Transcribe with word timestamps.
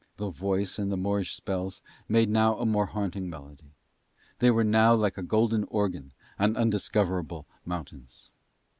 The 0.17 0.31
voice 0.31 0.79
and 0.79 0.91
the 0.91 0.97
Moorish 0.97 1.35
spells 1.35 1.83
made 2.09 2.27
now 2.27 2.57
a 2.57 2.65
more 2.65 2.87
haunting 2.87 3.29
melody: 3.29 3.69
they 4.39 4.49
were 4.49 4.63
now 4.63 4.95
like 4.95 5.15
a 5.19 5.21
golden 5.21 5.63
organ 5.65 6.11
on 6.39 6.57
undiscoverable 6.57 7.45
mountains. 7.65 8.31